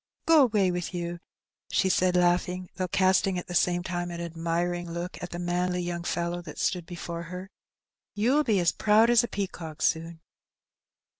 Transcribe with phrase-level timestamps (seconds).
[0.25, 1.19] "Go away with you,"
[1.69, 5.83] she said, laughing, though casting at the same time an admiring look at the manly
[5.83, 7.51] young fellow that stood before her,
[8.15, 10.19] "you'll be as proud as a pea cock soon."